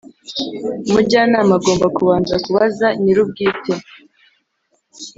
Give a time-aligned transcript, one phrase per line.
[0.87, 3.73] umujyanama agomba kubanza kubaza nyir’ubwite.